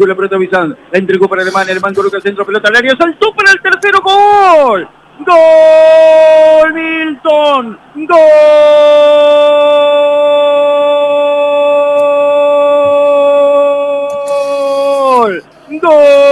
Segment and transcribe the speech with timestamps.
[0.00, 0.76] con la pelota Bizán.
[0.90, 1.68] La entregó para Alemán.
[1.68, 2.96] Alemán coloca el centro, pelota al área.
[2.96, 4.00] Saltó para el tercero.
[4.02, 4.88] ¡Gol!
[5.26, 6.74] ¡Gol!
[6.74, 7.78] Milton.
[7.94, 8.16] ¡Gol!
[15.82, 16.29] ¡Gol!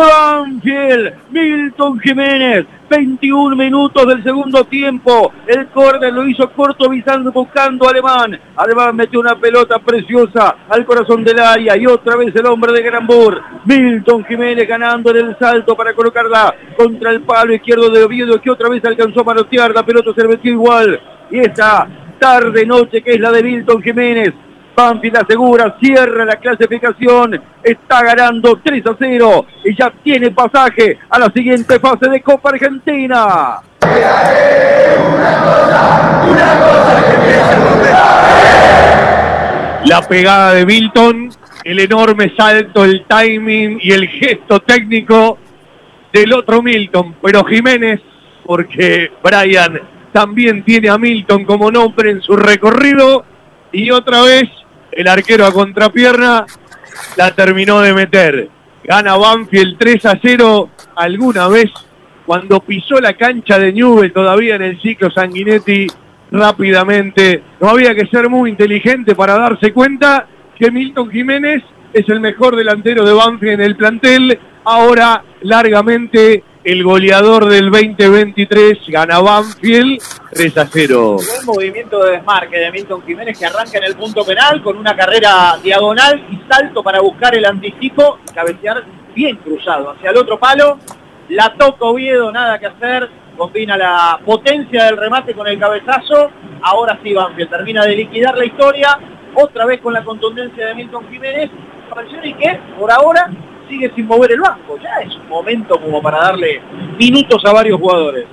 [0.00, 5.32] Banfield, Milton Jiménez, 21 minutos del segundo tiempo.
[5.46, 8.38] El córner lo hizo corto visando buscando a Alemán.
[8.56, 12.82] Alemán metió una pelota preciosa al corazón del área y otra vez el hombre de
[12.82, 13.40] Granbur.
[13.64, 18.50] Milton Jiménez ganando en el salto para colocarla contra el palo izquierdo de Oviedo que
[18.50, 19.72] otra vez alcanzó a manotear.
[19.74, 21.00] La pelota se metió igual.
[21.30, 21.86] Y esta
[22.18, 24.32] tarde noche que es la de Milton Jiménez
[24.78, 31.18] Banfield asegura, cierra la clasificación, está ganando 3 a 0 y ya tiene pasaje a
[31.18, 33.60] la siguiente fase de Copa Argentina.
[39.84, 41.30] La pegada de Milton,
[41.64, 45.38] el enorme salto, el timing y el gesto técnico
[46.12, 48.00] del otro Milton, pero Jiménez,
[48.44, 49.80] porque Brian
[50.12, 53.24] también tiene a Milton como nombre en su recorrido
[53.72, 54.48] y otra vez
[54.98, 56.44] el arquero a contrapierna
[57.16, 58.48] la terminó de meter.
[58.82, 61.70] Gana Banfield 3 a 0 alguna vez
[62.26, 65.86] cuando pisó la cancha de Nube todavía en el ciclo Sanguinetti
[66.32, 67.44] rápidamente.
[67.60, 70.26] No había que ser muy inteligente para darse cuenta
[70.58, 71.62] que Milton Jiménez
[71.92, 74.36] es el mejor delantero de Banfield en el plantel.
[74.64, 80.02] Ahora largamente el goleador del 2023 gana Banfield
[80.34, 81.16] 3 a 0.
[81.16, 84.94] Buen movimiento de desmarque de Milton Jiménez que arranca en el punto penal con una
[84.94, 90.78] carrera diagonal y salto para buscar el anticipo, cabecear bien cruzado hacia el otro palo.
[91.30, 93.08] La toca Oviedo, nada que hacer.
[93.34, 96.30] Combina la potencia del remate con el cabezazo.
[96.60, 98.98] Ahora sí Banfield termina de liquidar la historia.
[99.32, 101.50] Otra vez con la contundencia de Milton Jiménez.
[102.22, 103.30] Y que por ahora
[103.68, 104.78] sigue sin mover el banco.
[104.82, 106.60] Ya es un momento como para darle
[106.98, 108.26] minutos a varios jugadores.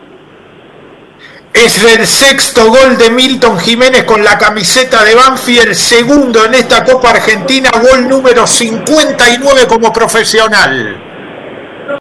[1.53, 6.83] Es el sexto gol de Milton Jiménez con la camiseta de Banfield, segundo en esta
[6.83, 11.04] Copa Argentina, gol número 59 como profesional.